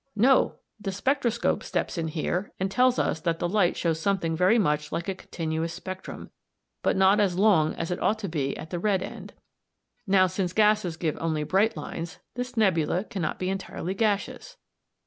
No! 0.15 0.55
the 0.79 0.91
spectroscope 0.91 1.61
steps 1.61 1.95
in 1.95 2.07
here 2.07 2.51
and 2.59 2.71
tells 2.71 2.97
us 2.97 3.19
that 3.19 3.37
the 3.37 3.47
light 3.47 3.77
shows 3.77 3.99
something 3.99 4.35
very 4.35 4.57
much 4.57 4.91
like 4.91 5.07
a 5.07 5.13
continuous 5.13 5.75
spectrum, 5.75 6.31
but 6.81 6.95
not 6.97 7.19
as 7.19 7.37
long 7.37 7.75
as 7.75 7.91
it 7.91 8.01
ought 8.01 8.17
to 8.17 8.27
be 8.27 8.57
at 8.57 8.71
the 8.71 8.79
red 8.79 9.03
end. 9.03 9.33
Now, 10.07 10.25
since 10.25 10.53
gases 10.53 10.97
give 10.97 11.19
only 11.21 11.43
bright 11.43 11.77
lines, 11.77 12.17
this 12.33 12.57
nebula 12.57 13.03
cannot 13.03 13.37
be 13.37 13.47
entirely 13.51 13.93
gaseous. 13.93 14.57